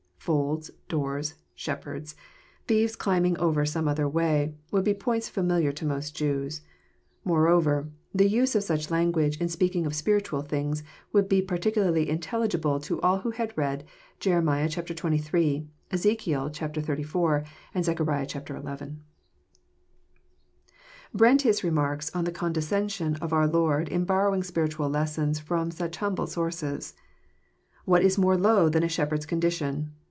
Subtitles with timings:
[0.21, 2.15] Folds, doors, shepherds,
[2.67, 6.61] thieves climbing over some other way, would be points familiar to most Jews.
[7.25, 12.79] Moreover, the use of such language In speaking of spiritual things would be peculiarly intelligible
[12.81, 13.83] to all who had read
[14.19, 14.43] Jer.
[14.43, 16.21] zxiii., Ezek.
[16.21, 17.97] xzxiv., and Zech.
[17.97, 19.01] xi.
[21.15, 25.97] Brentius remarks on the condescension of our Lord In bor rowing spiritual lessons from such
[25.97, 26.93] humble sources:"
[27.85, 29.93] What is more low than a shepherd's condition?